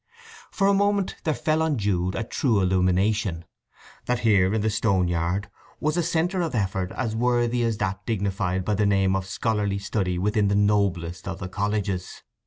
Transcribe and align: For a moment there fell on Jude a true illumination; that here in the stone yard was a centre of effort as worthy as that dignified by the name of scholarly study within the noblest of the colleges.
For 0.49 0.65
a 0.65 0.73
moment 0.73 1.15
there 1.25 1.33
fell 1.35 1.61
on 1.61 1.77
Jude 1.77 2.15
a 2.15 2.23
true 2.23 2.59
illumination; 2.59 3.45
that 4.07 4.21
here 4.21 4.51
in 4.51 4.61
the 4.61 4.69
stone 4.71 5.07
yard 5.07 5.47
was 5.79 5.95
a 5.95 6.01
centre 6.01 6.41
of 6.41 6.55
effort 6.55 6.91
as 6.93 7.15
worthy 7.15 7.61
as 7.63 7.77
that 7.77 8.03
dignified 8.07 8.65
by 8.65 8.73
the 8.73 8.87
name 8.87 9.15
of 9.15 9.27
scholarly 9.27 9.77
study 9.77 10.17
within 10.17 10.47
the 10.47 10.55
noblest 10.55 11.27
of 11.27 11.37
the 11.37 11.47
colleges. 11.47 12.23